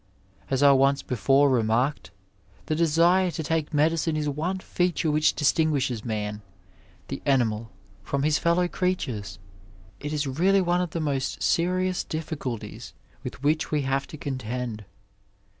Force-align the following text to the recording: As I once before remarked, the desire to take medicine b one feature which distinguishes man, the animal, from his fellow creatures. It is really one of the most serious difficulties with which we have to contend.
As 0.49 0.63
I 0.63 0.71
once 0.71 1.03
before 1.03 1.51
remarked, 1.51 2.09
the 2.65 2.73
desire 2.75 3.29
to 3.29 3.43
take 3.43 3.71
medicine 3.71 4.15
b 4.15 4.25
one 4.29 4.57
feature 4.57 5.11
which 5.11 5.35
distinguishes 5.35 6.03
man, 6.03 6.41
the 7.09 7.21
animal, 7.23 7.69
from 8.01 8.23
his 8.23 8.39
fellow 8.39 8.67
creatures. 8.67 9.37
It 9.99 10.11
is 10.11 10.25
really 10.25 10.57
one 10.59 10.81
of 10.81 10.89
the 10.89 10.99
most 10.99 11.43
serious 11.43 12.03
difficulties 12.03 12.95
with 13.23 13.43
which 13.43 13.69
we 13.69 13.83
have 13.83 14.07
to 14.07 14.17
contend. 14.17 14.85